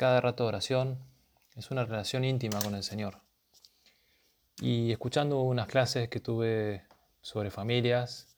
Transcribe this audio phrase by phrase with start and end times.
[0.00, 0.98] Cada rato de oración
[1.56, 3.20] es una relación íntima con el Señor.
[4.58, 6.86] Y escuchando unas clases que tuve
[7.20, 8.34] sobre familias,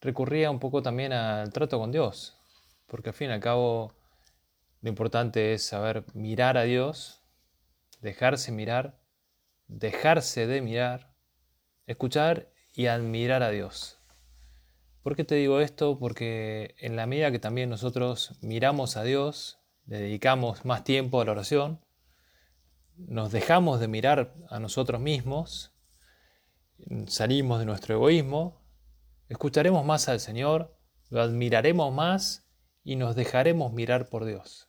[0.00, 2.38] recurría un poco también al trato con Dios,
[2.86, 3.94] porque al fin y al cabo
[4.80, 7.20] lo importante es saber mirar a Dios,
[8.00, 8.96] dejarse mirar,
[9.66, 11.16] dejarse de mirar,
[11.88, 13.98] escuchar y admirar a Dios.
[15.02, 15.98] ¿Por qué te digo esto?
[15.98, 19.59] Porque en la medida que también nosotros miramos a Dios,
[19.90, 21.80] le dedicamos más tiempo a la oración,
[22.96, 25.72] nos dejamos de mirar a nosotros mismos,
[27.08, 28.62] salimos de nuestro egoísmo,
[29.28, 32.46] escucharemos más al Señor, lo admiraremos más
[32.84, 34.68] y nos dejaremos mirar por Dios.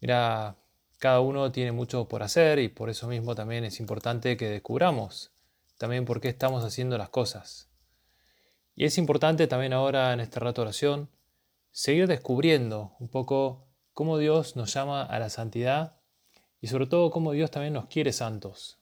[0.00, 0.56] Mira,
[0.98, 5.34] cada uno tiene mucho por hacer y por eso mismo también es importante que descubramos
[5.76, 7.68] también por qué estamos haciendo las cosas.
[8.74, 11.10] Y es importante también ahora en este rato de oración
[11.72, 13.65] seguir descubriendo un poco
[13.96, 15.96] cómo Dios nos llama a la santidad
[16.60, 18.76] y sobre todo cómo Dios también nos quiere santos.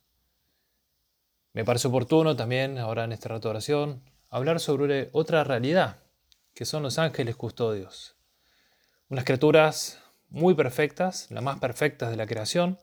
[1.52, 5.98] Me parece oportuno también, ahora en esta rato de oración, hablar sobre otra realidad,
[6.52, 8.16] que son los ángeles custodios.
[9.08, 12.80] Unas criaturas muy perfectas, las más perfectas de la creación,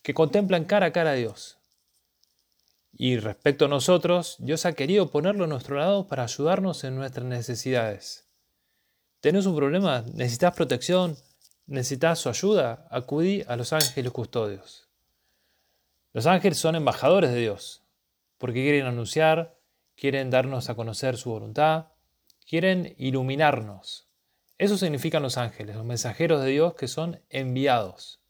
[0.00, 1.58] que contemplan cara a cara a Dios.
[2.94, 7.26] Y respecto a nosotros, Dios ha querido ponerlo a nuestro lado para ayudarnos en nuestras
[7.26, 8.26] necesidades.
[9.20, 10.02] ¿Tenés un problema?
[10.14, 11.18] ¿Necesitas protección?
[11.68, 14.88] Necesitas su ayuda, acudí a los ángeles custodios.
[16.12, 17.84] Los ángeles son embajadores de Dios,
[18.38, 19.60] porque quieren anunciar,
[19.94, 21.88] quieren darnos a conocer su voluntad,
[22.48, 24.08] quieren iluminarnos.
[24.56, 28.20] Eso significan los ángeles, los mensajeros de Dios que son enviados,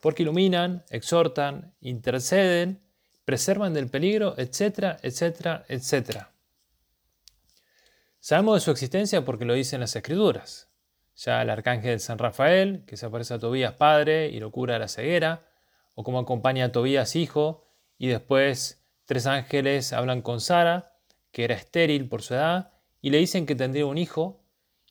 [0.00, 2.82] porque iluminan, exhortan, interceden,
[3.24, 6.32] preservan del peligro, etcétera, etcétera, etcétera.
[8.18, 10.71] Sabemos de su existencia porque lo dicen las escrituras
[11.16, 14.80] ya el arcángel San Rafael, que se aparece a Tobías padre y lo cura de
[14.80, 15.46] la ceguera,
[15.94, 17.66] o como acompaña a Tobías hijo,
[17.98, 20.96] y después tres ángeles hablan con Sara,
[21.30, 24.44] que era estéril por su edad, y le dicen que tendría un hijo,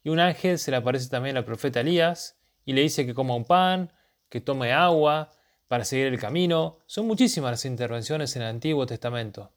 [0.04, 3.36] y un ángel se le aparece también al profeta Elías, y le dice que coma
[3.36, 3.92] un pan,
[4.30, 5.32] que tome agua,
[5.68, 6.80] para seguir el camino.
[6.86, 9.54] Son muchísimas las intervenciones en el Antiguo Testamento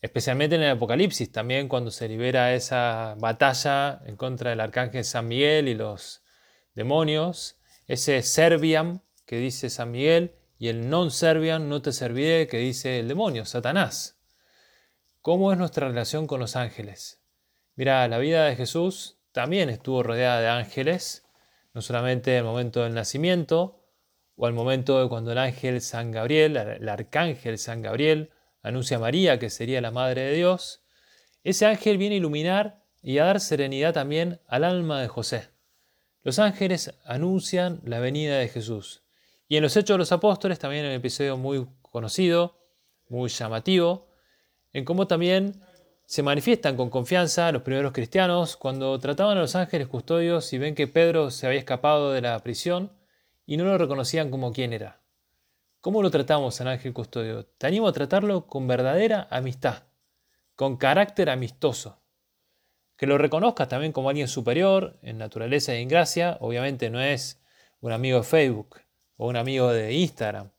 [0.00, 5.28] especialmente en el Apocalipsis, también cuando se libera esa batalla en contra del arcángel San
[5.28, 6.22] Miguel y los
[6.74, 12.58] demonios, ese serviam que dice San Miguel y el non serviam no te serviré que
[12.58, 14.18] dice el demonio, Satanás.
[15.20, 17.20] ¿Cómo es nuestra relación con los ángeles?
[17.74, 21.26] Mira, la vida de Jesús también estuvo rodeada de ángeles,
[21.74, 23.84] no solamente el momento del nacimiento
[24.36, 28.30] o al momento de cuando el ángel San Gabriel, el arcángel San Gabriel,
[28.66, 30.82] anuncia a María que sería la Madre de Dios,
[31.44, 35.50] ese ángel viene a iluminar y a dar serenidad también al alma de José.
[36.22, 39.04] Los ángeles anuncian la venida de Jesús.
[39.46, 42.58] Y en los Hechos de los Apóstoles, también un episodio muy conocido,
[43.08, 44.08] muy llamativo,
[44.72, 45.62] en cómo también
[46.04, 50.74] se manifiestan con confianza los primeros cristianos cuando trataban a los ángeles custodios y ven
[50.74, 52.90] que Pedro se había escapado de la prisión
[53.46, 55.00] y no lo reconocían como quién era.
[55.86, 57.46] ¿Cómo lo tratamos al ángel custodio?
[57.46, 59.84] Te animo a tratarlo con verdadera amistad,
[60.56, 62.02] con carácter amistoso.
[62.96, 66.38] Que lo reconozcas también como alguien superior en naturaleza y en gracia.
[66.40, 67.40] Obviamente no es
[67.80, 68.80] un amigo de Facebook
[69.16, 70.50] o un amigo de Instagram.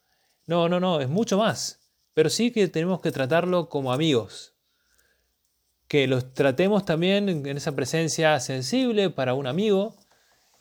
[0.46, 1.82] No, no, no, es mucho más.
[2.14, 4.56] Pero sí que tenemos que tratarlo como amigos.
[5.90, 9.98] Que los tratemos también en esa presencia sensible para un amigo,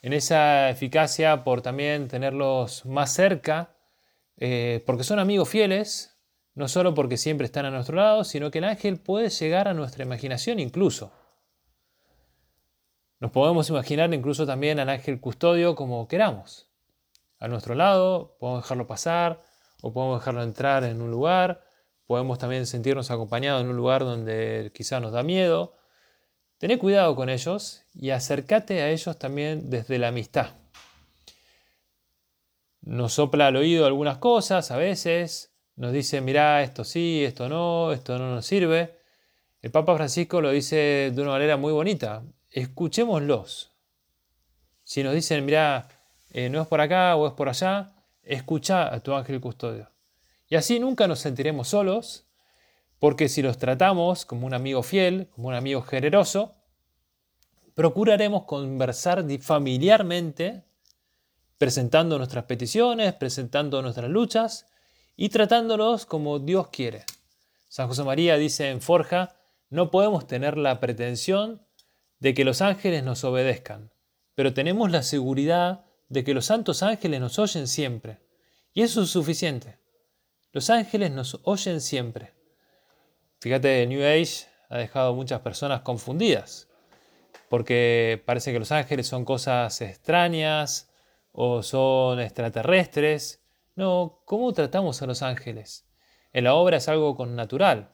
[0.01, 3.76] en esa eficacia por también tenerlos más cerca
[4.37, 6.17] eh, porque son amigos fieles,
[6.53, 9.73] no solo porque siempre están a nuestro lado, sino que el ángel puede llegar a
[9.73, 11.11] nuestra imaginación incluso.
[13.19, 16.69] Nos podemos imaginar incluso también al ángel custodio como queramos.
[17.39, 19.43] A nuestro lado, podemos dejarlo pasar
[19.81, 21.63] o podemos dejarlo entrar en un lugar,
[22.05, 25.75] podemos también sentirnos acompañados en un lugar donde quizá nos da miedo.
[26.59, 30.51] Tené cuidado con ellos y acércate a ellos también desde la amistad
[32.87, 37.91] nos sopla al oído algunas cosas a veces, nos dice, mirá, esto sí, esto no,
[37.91, 38.99] esto no nos sirve.
[39.61, 43.73] El Papa Francisco lo dice de una manera muy bonita, escuchémoslos.
[44.85, 45.89] Si nos dicen, mirá,
[46.31, 47.93] eh, no es por acá o es por allá,
[48.23, 49.91] escucha a tu ángel custodio.
[50.47, 52.25] Y así nunca nos sentiremos solos,
[52.99, 56.55] porque si los tratamos como un amigo fiel, como un amigo generoso,
[57.75, 60.63] procuraremos conversar familiarmente,
[61.57, 64.67] presentando nuestras peticiones, presentando nuestras luchas
[65.15, 67.03] y tratándolos como Dios quiere.
[67.67, 69.35] San José María dice en Forja,
[69.69, 71.61] no podemos tener la pretensión
[72.19, 73.91] de que los ángeles nos obedezcan,
[74.35, 78.19] pero tenemos la seguridad de que los santos ángeles nos oyen siempre.
[78.73, 79.79] Y eso es suficiente.
[80.51, 82.33] Los ángeles nos oyen siempre.
[83.39, 86.67] Fíjate, New Age ha dejado muchas personas confundidas,
[87.49, 90.89] porque parece que los ángeles son cosas extrañas
[91.39, 93.43] o son extraterrestres.
[93.75, 95.87] No, ¿cómo tratamos a los ángeles?
[96.33, 97.91] En la obra es algo con natural,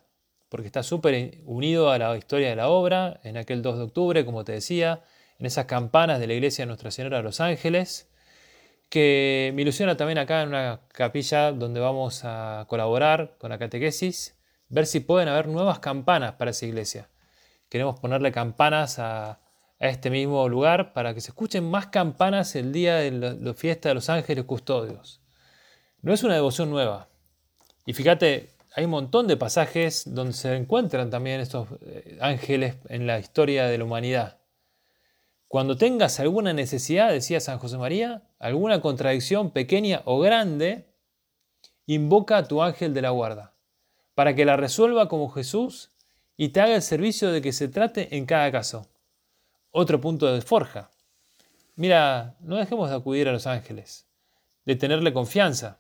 [0.48, 4.26] porque está súper unido a la historia de la obra, en aquel 2 de octubre,
[4.26, 5.04] como te decía,
[5.40, 8.10] en esas campanas de la iglesia de Nuestra Señora de los Ángeles,
[8.88, 14.38] que me ilusiona también acá en una capilla donde vamos a colaborar con la catequesis,
[14.70, 17.10] ver si pueden haber nuevas campanas para esa iglesia.
[17.68, 19.42] Queremos ponerle campanas a,
[19.80, 23.96] este mismo lugar para que se escuchen más campanas el día de la, fiesta de
[23.96, 25.22] los ángeles custodios.
[26.02, 27.10] No es una devoción nueva.
[27.86, 33.08] Y fíjate, hay un montón de pasajes donde se encuentran también estos eh, ángeles en
[33.08, 34.40] la historia de la humanidad.
[35.48, 40.88] Cuando tengas alguna necesidad, decía San José María, alguna contradicción pequeña o grande,
[41.86, 43.54] invoca a tu ángel de la guarda,
[44.16, 45.92] para que la resuelva como Jesús
[46.36, 48.90] y te haga el servicio de que se trate en cada caso.
[49.76, 50.92] Otro punto de forja.
[51.76, 54.06] Mira, no dejemos de acudir a los ángeles,
[54.66, 55.80] de tenerle confianza,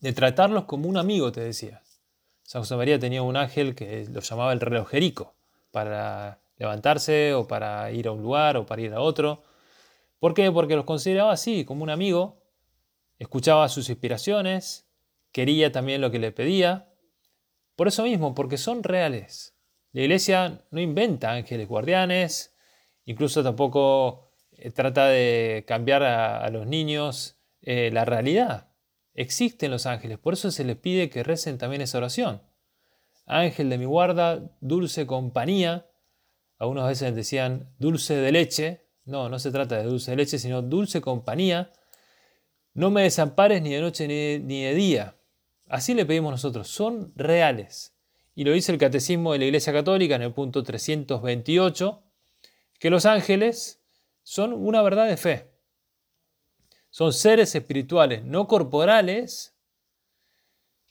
[0.00, 1.80] de tratarlos como un amigo, te decía.
[2.42, 5.36] San José María tenía un ángel que lo llamaba el relojerico,
[5.70, 9.44] para levantarse o para ir a un lugar o para ir a otro.
[10.18, 10.50] ¿Por qué?
[10.50, 12.42] Porque los consideraba así, como un amigo,
[13.20, 14.88] escuchaba sus inspiraciones,
[15.30, 16.88] quería también lo que le pedía.
[17.76, 19.54] Por eso mismo, porque son reales.
[19.92, 22.55] La iglesia no inventa ángeles guardianes,
[23.06, 28.68] incluso tampoco eh, trata de cambiar a, los niños eh, la realidad.
[29.14, 32.42] Existen los ángeles, por eso se les pide que recen también esa oración.
[33.24, 35.86] Ángel de mi guarda, dulce compañía,
[36.58, 38.86] algunas veces decían dulce de leche.
[39.04, 41.72] No, no se trata de dulce de leche, sino dulce compañía.
[42.74, 45.16] No me desampares ni de noche ni de, día.
[45.68, 47.96] Así le pedimos nosotros, son reales.
[48.34, 52.02] Y lo dice el Catecismo de la Iglesia Católica en el punto 328,
[52.78, 53.82] que los ángeles
[54.22, 55.50] son una verdad de fe.
[56.90, 59.54] Son seres espirituales, no corporales,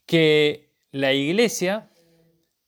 [0.06, 1.90] que la Iglesia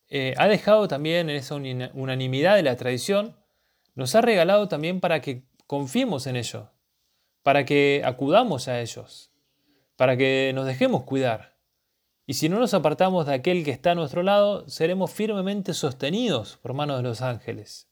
[0.09, 3.37] eh, ha dejado también en esa unanimidad de la tradición,
[3.95, 6.69] nos ha regalado también para que confiemos en ellos,
[7.43, 9.31] para que acudamos a ellos,
[9.97, 11.57] para que nos dejemos cuidar.
[12.27, 16.59] Y si no nos apartamos de aquel que está a nuestro lado, seremos firmemente sostenidos
[16.59, 17.89] por manos de los ángeles.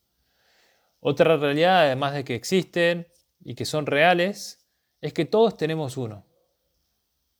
[1.08, 3.06] Otra realidad, además de que existen
[3.44, 4.66] y que son reales,
[5.00, 6.24] es que todos tenemos uno.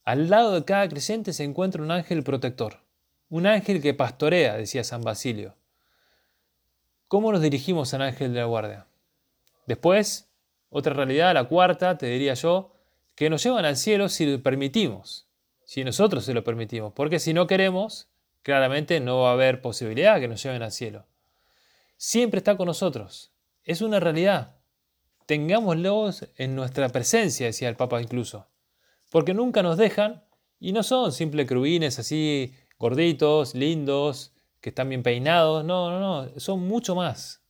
[0.05, 2.85] Al lado de cada creyente se encuentra un ángel protector.
[3.29, 5.57] Un ángel que pastorea, decía San Basilio.
[7.09, 8.87] ¿Cómo nos dirigimos al ángel de la guardia?
[9.67, 10.29] Después,
[10.71, 12.73] otra realidad, la cuarta, te diría yo,
[13.17, 15.27] que nos llevan al cielo si lo permitimos,
[15.65, 18.07] si nosotros se lo permitimos, porque si no queremos,
[18.45, 21.05] claramente no va a haber posibilidad que nos lleven al cielo.
[21.97, 23.33] Siempre está con nosotros,
[23.67, 24.57] es una realidad.
[25.27, 28.47] Tengámoslo en nuestra presencia, decía el Papa incluso,
[29.11, 30.25] porque nunca nos dejan
[30.61, 35.65] y no son simples crubines así gorditos, lindos, que están bien peinados.
[35.65, 37.43] No, no, no, son mucho más.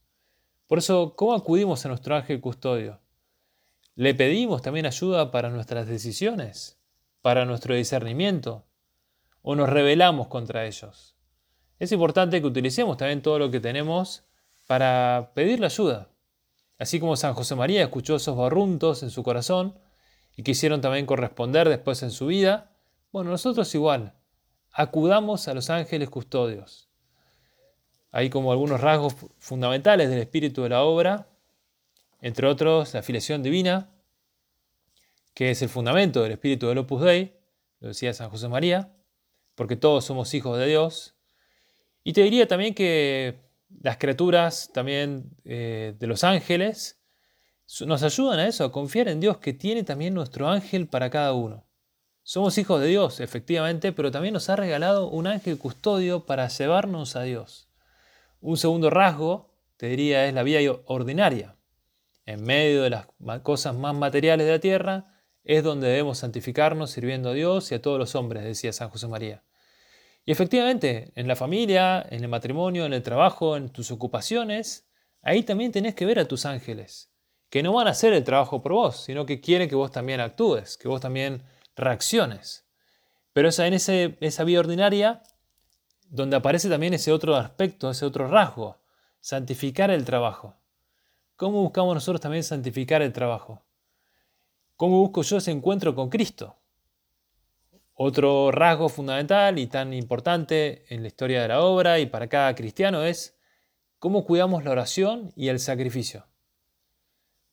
[0.67, 3.01] Por eso, ¿cómo acudimos a nuestro ángel custodio?
[3.95, 6.81] ¿Le pedimos también ayuda para nuestras decisiones?
[7.21, 8.67] ¿Para nuestro discernimiento?
[9.43, 11.17] ¿O nos rebelamos contra ellos?
[11.79, 14.25] Es importante que utilicemos también todo lo que tenemos
[14.67, 16.11] para pedirle ayuda.
[16.79, 19.79] Así como San José María escuchó esos barruntos en su corazón
[20.37, 22.77] y quisieron también corresponder después en su vida,
[23.13, 24.15] bueno, nosotros igual
[24.73, 26.91] acudamos a los ángeles custodios.
[28.11, 31.29] Hay como algunos rasgos fundamentales del espíritu de la obra,
[32.21, 33.91] entre otros la filiación divina,
[35.33, 37.35] que es el fundamento del espíritu del Opus Dei,
[37.81, 38.95] lo decía San José María,
[39.55, 41.15] porque todos somos hijos de Dios.
[42.05, 47.01] Y te diría también que las criaturas también eh, de los ángeles
[47.85, 51.33] nos ayudan a eso, a confiar en Dios que tiene también nuestro ángel para cada
[51.33, 51.67] uno.
[52.23, 57.17] Somos hijos de Dios, efectivamente, pero también nos ha regalado un ángel custodio para llevarnos
[57.17, 57.69] a Dios.
[58.41, 61.57] Un segundo rasgo, te diría, es la vida ordinaria.
[62.25, 63.07] en medio de las
[63.43, 67.83] cosas más materiales de la tierra, es donde debemos santificarnos sirviendo a Dios y a
[67.83, 69.45] todos los hombres, decía San José María.
[70.27, 74.89] Y efectivamente, en la familia, en el matrimonio, en el trabajo, en tus ocupaciones,
[75.23, 77.13] ahí también tenés que ver a tus ángeles,
[77.49, 80.19] que no van a hacer el trabajo por vos, sino que quieren que vos también
[80.19, 81.45] actúes, que vos también
[81.77, 82.67] reacciones.
[83.33, 85.23] Pero es en esa vida ordinaria
[86.09, 88.79] donde aparece también ese otro aspecto, ese otro rasgo,
[89.21, 90.57] santificar el trabajo.
[91.37, 93.63] ¿Cómo buscamos nosotros también santificar el trabajo?
[94.75, 96.57] ¿Cómo busco yo ese encuentro con Cristo?
[97.99, 102.55] Otro rasgo fundamental y tan importante en la historia de la obra y para cada
[102.55, 103.39] cristiano es
[103.99, 106.27] cómo cuidamos la oración y el sacrificio.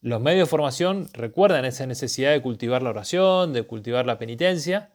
[0.01, 4.91] Los medios de formación recuerdan esa necesidad de cultivar la oración, de cultivar la penitencia,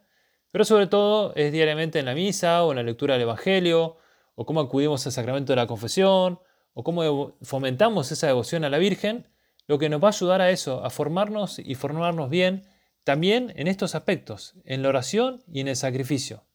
[0.51, 3.97] pero sobre todo es diariamente en la misa o en la lectura del Evangelio,
[4.35, 6.39] o cómo acudimos al sacramento de la confesión,
[6.73, 9.25] o cómo fomentamos esa devoción a la Virgen,
[9.65, 12.68] lo que nos va a ayudar a eso, a formarnos y formarnos bien
[13.09, 16.45] también en estos aspectos, en la oración y en el sacrificio.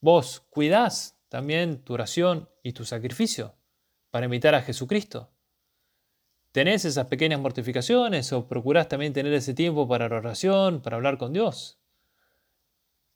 [0.00, 3.54] Vos cuidás también tu oración y tu sacrificio
[4.10, 5.30] para imitar a Jesucristo.
[6.50, 11.18] ¿Tenés esas pequeñas mortificaciones o procurás también tener ese tiempo para la oración, para hablar
[11.18, 11.80] con Dios?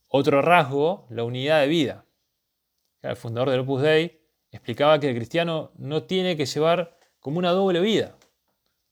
[0.06, 2.06] Otro rasgo, la unidad de vida.
[3.02, 4.20] El fundador del Opus Dei
[4.52, 8.16] explicaba que el cristiano no tiene que llevar como una doble vida.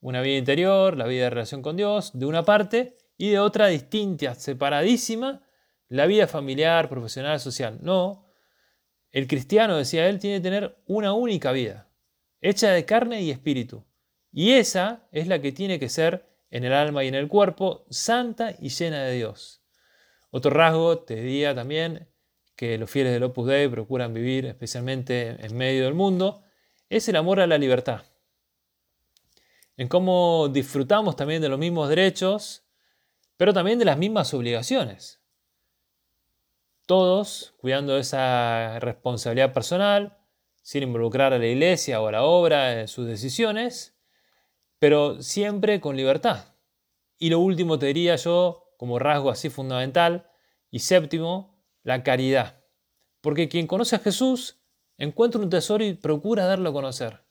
[0.00, 3.68] Una vida interior, la vida de relación con Dios, de una parte, y de otra
[3.68, 5.42] distinta, separadísima,
[5.88, 7.78] la vida familiar, profesional, social.
[7.80, 8.26] No,
[9.12, 11.88] el cristiano, decía él, tiene que tener una única vida,
[12.40, 13.84] hecha de carne y espíritu.
[14.32, 17.86] Y esa es la que tiene que ser en el alma y en el cuerpo,
[17.90, 19.62] santa y llena de Dios.
[20.32, 22.08] Otro rasgo, te diría también,
[22.56, 26.42] que los fieles del Opus Dei procuran vivir especialmente en medio del mundo,
[26.88, 28.02] es el amor a la libertad.
[29.76, 32.64] En cómo disfrutamos también de los mismos derechos
[33.42, 35.20] pero también de las mismas obligaciones.
[36.86, 40.16] Todos cuidando esa responsabilidad personal,
[40.62, 43.98] sin involucrar a la iglesia o a la obra en sus decisiones,
[44.78, 46.54] pero siempre con libertad.
[47.18, 50.30] Y lo último te diría yo, como rasgo así fundamental,
[50.70, 52.62] y séptimo, la caridad.
[53.22, 54.62] Porque quien conoce a Jesús
[54.98, 57.24] encuentra un tesoro y procura darlo a conocer.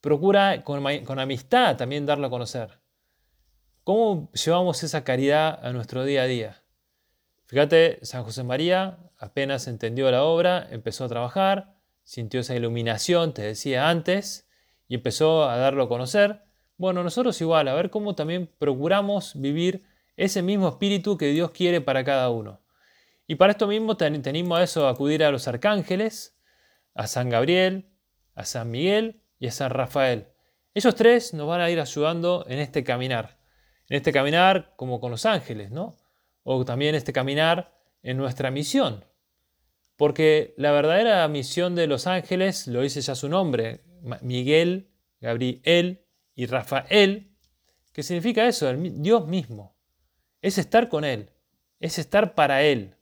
[0.00, 2.79] Procura con amistad también darlo a conocer.
[3.90, 6.62] ¿Cómo llevamos esa caridad a nuestro día a día?
[7.46, 13.42] Fíjate, San José María apenas entendió la obra, empezó a trabajar, sintió esa iluminación, te
[13.42, 14.48] decía antes,
[14.86, 16.44] y empezó a darlo a conocer.
[16.76, 19.84] Bueno, nosotros igual, a ver cómo también procuramos vivir
[20.16, 22.60] ese mismo espíritu que Dios quiere para cada uno.
[23.26, 26.38] Y para esto mismo tenemos a eso, acudir a los arcángeles,
[26.94, 27.90] a San Gabriel,
[28.36, 30.28] a San Miguel y a San Rafael.
[30.74, 33.39] Ellos tres nos van a ir ayudando en este caminar
[33.90, 35.96] en este caminar como con los ángeles, ¿no?
[36.44, 39.04] O también este caminar en nuestra misión.
[39.96, 43.80] Porque la verdadera misión de los ángeles, lo dice ya su nombre,
[44.22, 44.88] Miguel,
[45.20, 46.02] Gabriel
[46.34, 47.32] y Rafael,
[47.92, 49.74] que significa eso, el Dios mismo.
[50.40, 51.28] Es estar con Él,
[51.80, 52.94] es estar para Él.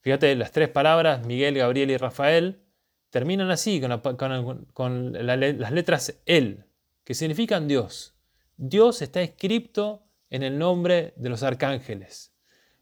[0.00, 2.62] Fíjate, las tres palabras, Miguel, Gabriel y Rafael,
[3.10, 6.64] terminan así, con, con las letras Él,
[7.04, 8.14] que significan Dios.
[8.56, 12.32] Dios está inscripto en el nombre de los arcángeles.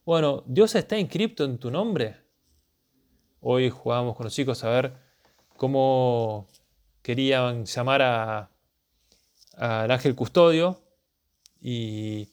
[0.05, 2.17] Bueno, ¿Dios está inscripto en tu nombre?
[3.41, 4.97] Hoy jugábamos con los chicos a ver
[5.57, 6.49] cómo
[7.03, 8.03] querían llamar
[9.57, 10.83] al ángel custodio
[11.61, 12.29] y,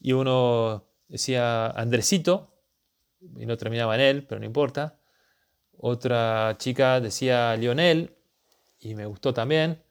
[0.00, 2.54] y uno decía Andresito
[3.20, 4.98] y no terminaba en él, pero no importa.
[5.78, 8.16] Otra chica decía Lionel
[8.78, 9.82] y me gustó también.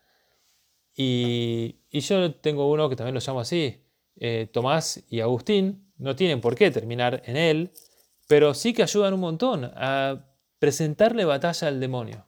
[0.96, 3.84] Y, yo tengo uno que también lo llamo así,
[4.18, 7.72] eh, Tomás y Agustín, no tienen por qué terminar en él,
[8.28, 10.26] pero sí que ayudan un montón a
[10.60, 12.26] presentarle batalla al demonio,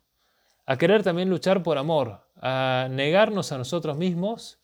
[0.66, 4.60] a querer también luchar por amor, a negarnos a nosotros mismos,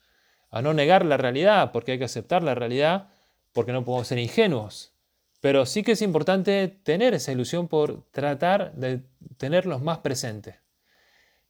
[0.49, 3.09] a no negar la realidad, porque hay que aceptar la realidad,
[3.53, 4.93] porque no podemos ser ingenuos.
[5.41, 9.01] Pero sí que es importante tener esa ilusión por tratar de
[9.37, 10.55] tenerlos más presentes,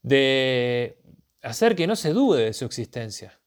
[0.01, 0.98] de
[1.41, 3.39] hacer que no se dude de su existencia.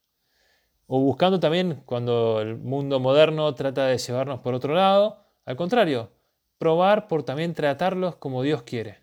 [0.87, 6.11] O buscando también, cuando el mundo moderno trata de llevarnos por otro lado, al contrario,
[6.57, 8.99] probar por también tratarlos como Dios quiere.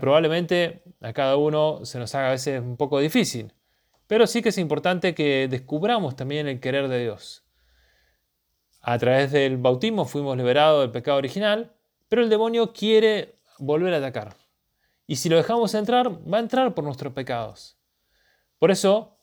[0.00, 3.52] probablemente a cada uno se nos haga a veces un poco difícil,
[4.06, 7.44] pero sí que es importante que descubramos también el querer de Dios.
[8.80, 11.72] A través del bautismo fuimos liberados del pecado original,
[12.08, 14.36] pero el demonio quiere volver a atacar.
[15.06, 17.78] Y si lo dejamos entrar, va a entrar por nuestros pecados.
[18.58, 19.13] Por eso,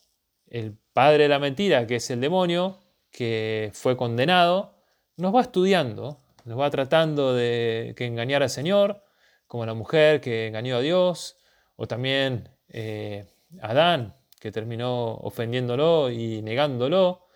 [0.52, 2.78] el padre de la mentira, que es el demonio,
[3.10, 4.74] que fue condenado,
[5.16, 9.02] nos va estudiando, nos va tratando de engañar al Señor,
[9.46, 11.38] como la mujer que engañó a Dios,
[11.76, 13.24] o también eh,
[13.62, 17.28] Adán, que terminó ofendiéndolo y negándolo.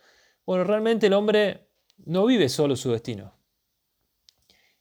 [0.45, 1.69] Bueno, realmente el hombre
[2.05, 3.33] no vive solo su destino.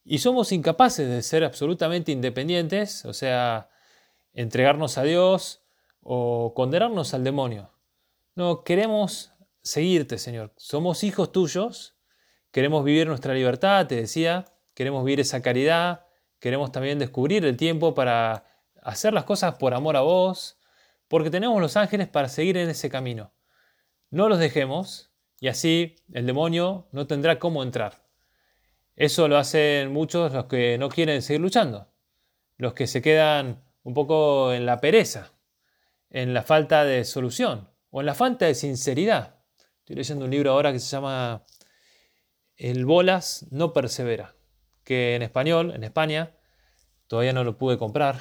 [0.03, 3.69] Y somos incapaces de ser absolutamente independientes, o sea,
[4.33, 5.63] entregarnos a Dios
[6.01, 7.75] o condenarnos al demonio.
[8.35, 10.51] No, queremos seguirte, Señor.
[10.57, 11.95] Somos hijos tuyos,
[12.51, 16.05] queremos vivir nuestra libertad, te decía, queremos vivir esa caridad,
[16.39, 18.43] queremos también descubrir el tiempo para
[18.81, 20.59] hacer las cosas por amor a vos,
[21.07, 23.31] porque tenemos los ángeles para seguir en ese camino.
[24.09, 28.03] No los dejemos y así el demonio no tendrá cómo entrar.
[28.97, 31.87] Eso lo hacen muchos los que no quieren seguir luchando,
[32.57, 35.31] los que se quedan un poco en la pereza,
[36.09, 39.35] en la falta de solución o en la falta de sinceridad.
[39.79, 41.45] Estoy leyendo un libro ahora que se llama
[42.57, 44.35] El bolas no persevera,
[44.83, 46.35] que en español, en España,
[47.07, 48.19] todavía no lo pude comprar,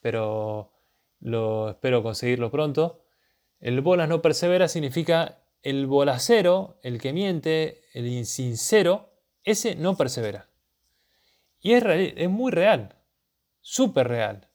[0.00, 0.72] pero
[1.20, 3.04] lo espero conseguirlo pronto.
[3.60, 9.14] El bolas no persevera significa el bolacero, el que miente, el insincero,
[9.44, 10.50] ese no persevera.
[11.60, 12.96] Y es, es muy real,
[13.60, 14.48] súper real.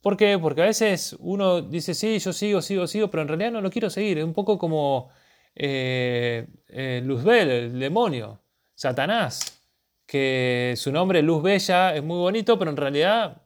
[0.00, 0.38] ¿Por qué?
[0.38, 3.70] Porque a veces uno dice, sí, yo sigo, sigo, sigo, pero en realidad no lo
[3.70, 4.18] quiero seguir.
[4.18, 5.10] Es un poco como
[5.54, 8.40] eh, eh, Luzbel, el demonio,
[8.74, 9.62] Satanás,
[10.06, 13.42] que su nombre Luz Bella es muy bonito, pero en realidad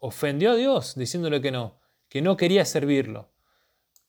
[0.00, 3.30] ofendió a Dios diciéndole que no, que no quería servirlo.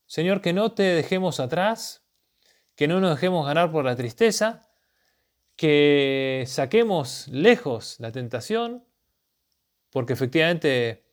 [0.07, 2.03] Señor, que no te dejemos atrás,
[2.75, 4.67] que no nos dejemos ganar por la tristeza,
[5.55, 8.83] que saquemos lejos la tentación,
[9.89, 11.04] porque efectivamente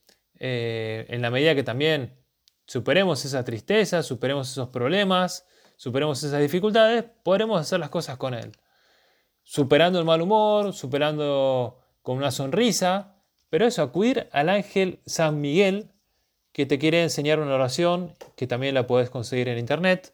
[0.45, 2.17] eh, en la medida que también
[2.67, 5.47] superemos esa tristeza, superemos esos problemas,
[5.77, 8.51] superemos esas dificultades, podremos hacer las cosas con Él.
[9.45, 15.93] Superando el mal humor, superando con una sonrisa, pero eso, acudir al ángel San Miguel,
[16.51, 20.13] que te quiere enseñar una oración, que también la puedes conseguir en internet,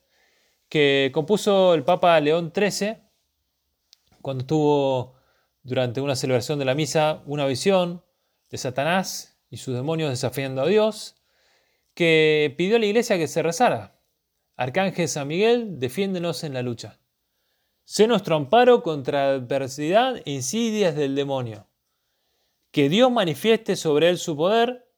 [0.68, 2.98] que compuso el Papa León XIII
[4.20, 5.14] cuando tuvo
[5.62, 8.04] durante una celebración de la misa una visión
[8.50, 11.16] de Satanás y sus demonios desafiando a Dios,
[11.94, 14.00] que pidió a la iglesia que se rezara.
[14.56, 16.98] Arcángel San Miguel, defiéndenos en la lucha.
[17.84, 21.66] Sé nuestro amparo contra adversidad e insidias del demonio.
[22.70, 24.92] Que Dios manifieste sobre él su poder,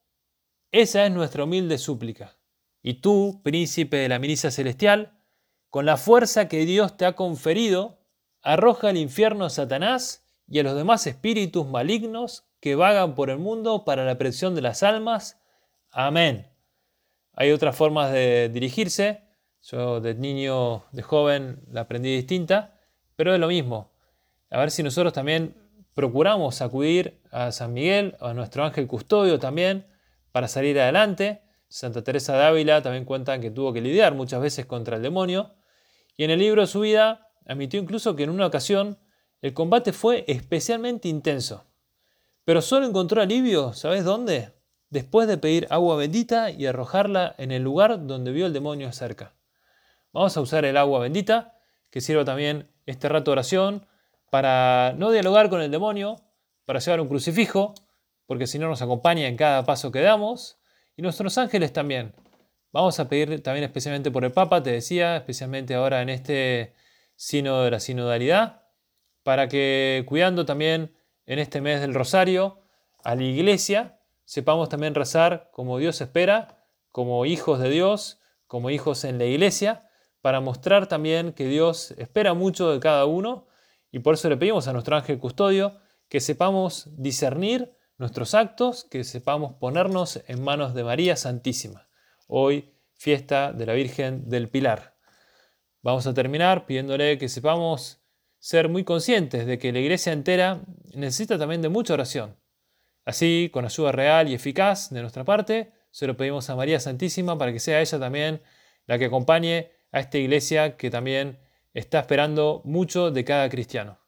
[0.73, 2.37] esa es nuestra humilde súplica.
[2.83, 5.19] Y tú, príncipe de la milicia celestial,
[5.69, 8.01] con la fuerza que Dios te ha conferido,
[8.43, 13.38] arroja al infierno a Satanás y a los demás espíritus malignos que vagan por el
[13.38, 15.40] mundo para la presión de las almas.
[15.90, 16.46] Amén.
[17.33, 19.25] Hay otras formas de dirigirse.
[19.62, 22.79] Yo de niño, de joven, la aprendí distinta,
[23.16, 23.92] pero es lo mismo.
[24.51, 25.55] A ver si nosotros también
[25.94, 29.87] procuramos acudir a San Miguel, a nuestro ángel custodio también,
[30.33, 31.42] para salir adelante.
[31.68, 35.55] Santa Teresa de Ávila también cuentan que tuvo que lidiar muchas veces contra el demonio.
[36.16, 38.99] Y en el libro de su vida admitió incluso que en una ocasión
[39.42, 41.70] el combate fue especialmente intenso.
[42.51, 44.51] Pero solo encontró alivio, ¿sabes dónde?
[44.89, 49.35] Después de pedir agua bendita y arrojarla en el lugar donde vio el demonio cerca.
[50.13, 51.61] Vamos a usar el agua bendita,
[51.91, 53.87] que sirva también este rato de oración,
[54.33, 56.17] para no dialogar con el demonio,
[56.65, 57.73] para llevar un crucifijo,
[58.27, 60.59] porque si no nos acompaña en cada paso que damos,
[60.97, 62.17] y nuestros ángeles también.
[62.73, 66.75] Vamos a pedir también especialmente por el Papa, te decía, especialmente ahora en este
[67.15, 68.65] sino de la sinodalidad,
[69.23, 70.97] para que cuidando también
[71.31, 72.59] en este mes del Rosario
[73.05, 79.05] a la iglesia, sepamos también rezar como Dios espera, como hijos de Dios, como hijos
[79.05, 79.88] en la iglesia,
[80.23, 83.47] para mostrar también que Dios espera mucho de cada uno
[83.93, 89.05] y por eso le pedimos a nuestro ángel custodio que sepamos discernir nuestros actos, que
[89.05, 91.87] sepamos ponernos en manos de María Santísima.
[92.27, 94.97] Hoy, fiesta de la Virgen del Pilar.
[95.81, 98.00] Vamos a terminar pidiéndole que sepamos
[98.40, 100.62] ser muy conscientes de que la iglesia entera
[100.94, 102.37] necesita también de mucha oración.
[103.05, 107.37] Así, con ayuda real y eficaz de nuestra parte, se lo pedimos a María Santísima
[107.37, 108.42] para que sea ella también
[108.87, 111.38] la que acompañe a esta iglesia que también
[111.74, 113.98] está esperando mucho de cada cristiano.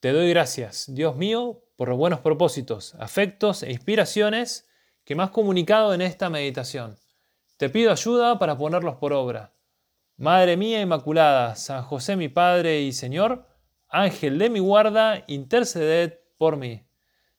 [0.00, 4.68] Te doy gracias, Dios mío, por los buenos propósitos, afectos e inspiraciones
[5.04, 6.96] que me has comunicado en esta meditación.
[7.56, 9.57] Te pido ayuda para ponerlos por obra
[10.18, 13.46] Madre mía Inmaculada, San José mi Padre y Señor,
[13.88, 16.86] Ángel de mi guarda, interceded por mí.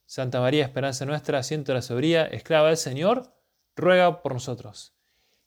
[0.06, 3.36] Santa María, esperanza nuestra, asiento de la sobría, esclava del Señor,
[3.76, 4.96] ruega por nosotros.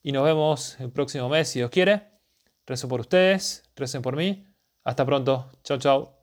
[0.02, 2.12] Y nos vemos el próximo mes, si Dios quiere,
[2.66, 4.46] Rezo por ustedes, recen por mí.
[4.84, 5.50] Hasta pronto.
[5.64, 6.21] Chao, chao.